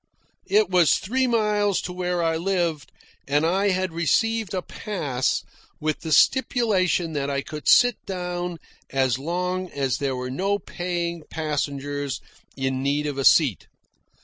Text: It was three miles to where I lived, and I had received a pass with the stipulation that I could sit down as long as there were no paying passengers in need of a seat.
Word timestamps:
It 0.47 0.67
was 0.67 0.95
three 0.97 1.27
miles 1.27 1.79
to 1.81 1.93
where 1.93 2.23
I 2.23 2.35
lived, 2.35 2.91
and 3.27 3.45
I 3.45 3.69
had 3.69 3.93
received 3.93 4.55
a 4.55 4.63
pass 4.63 5.43
with 5.79 5.99
the 5.99 6.11
stipulation 6.11 7.13
that 7.13 7.29
I 7.29 7.41
could 7.43 7.67
sit 7.67 8.03
down 8.07 8.57
as 8.89 9.19
long 9.19 9.69
as 9.69 9.99
there 9.99 10.15
were 10.15 10.31
no 10.31 10.57
paying 10.57 11.21
passengers 11.29 12.19
in 12.57 12.81
need 12.81 13.05
of 13.05 13.19
a 13.19 13.23
seat. 13.23 13.67